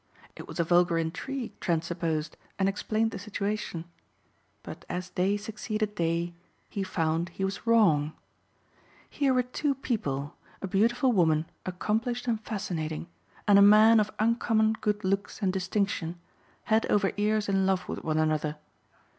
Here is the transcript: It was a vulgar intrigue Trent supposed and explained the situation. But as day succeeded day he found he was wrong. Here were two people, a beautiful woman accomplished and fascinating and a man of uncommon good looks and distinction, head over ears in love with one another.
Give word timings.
It 0.35 0.47
was 0.47 0.59
a 0.59 0.63
vulgar 0.63 0.97
intrigue 0.97 1.59
Trent 1.59 1.83
supposed 1.83 2.35
and 2.57 2.67
explained 2.67 3.11
the 3.11 3.19
situation. 3.19 3.85
But 4.63 4.83
as 4.89 5.11
day 5.11 5.37
succeeded 5.37 5.93
day 5.93 6.33
he 6.67 6.81
found 6.81 7.29
he 7.29 7.45
was 7.45 7.67
wrong. 7.67 8.13
Here 9.11 9.31
were 9.31 9.43
two 9.43 9.75
people, 9.75 10.35
a 10.59 10.67
beautiful 10.67 11.11
woman 11.13 11.45
accomplished 11.67 12.27
and 12.27 12.41
fascinating 12.43 13.09
and 13.47 13.59
a 13.59 13.61
man 13.61 13.99
of 13.99 14.09
uncommon 14.17 14.73
good 14.81 15.03
looks 15.03 15.39
and 15.39 15.53
distinction, 15.53 16.19
head 16.63 16.87
over 16.87 17.11
ears 17.17 17.47
in 17.47 17.67
love 17.67 17.87
with 17.87 18.03
one 18.03 18.17
another. 18.17 18.57